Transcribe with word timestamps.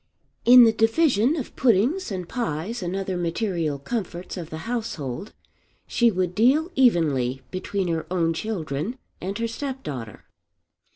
In 0.45 0.63
the 0.63 0.71
division 0.73 1.35
of 1.35 1.55
puddings 1.55 2.11
and 2.11 2.27
pies 2.27 2.81
and 2.81 2.95
other 2.95 3.15
material 3.15 3.77
comforts 3.77 4.35
of 4.35 4.49
the 4.49 4.65
household 4.65 5.31
she 5.85 6.09
would 6.09 6.33
deal 6.33 6.71
evenly 6.73 7.43
between 7.51 7.87
her 7.89 8.07
own 8.09 8.33
children 8.33 8.97
and 9.21 9.37
her 9.37 9.47
step 9.47 9.83
daughter. 9.83 10.25